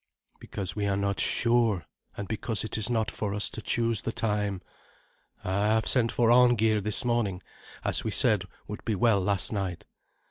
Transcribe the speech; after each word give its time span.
"Because 0.39 0.75
we 0.75 0.87
are 0.87 0.97
not 0.97 1.19
sure, 1.19 1.85
and 2.17 2.27
because 2.27 2.63
it 2.63 2.75
is 2.75 2.89
not 2.89 3.11
for 3.11 3.35
us 3.35 3.51
to 3.51 3.61
choose 3.61 4.01
the 4.01 4.11
time. 4.11 4.63
I 5.43 5.67
have 5.67 5.85
sent 5.87 6.11
for 6.11 6.31
Arngeir 6.31 6.81
this 6.81 7.05
morning, 7.05 7.43
as 7.85 8.03
we 8.03 8.09
said 8.09 8.45
would 8.67 8.83
be 8.83 8.95
well 8.95 9.21
last 9.21 9.51
night. 9.53 9.85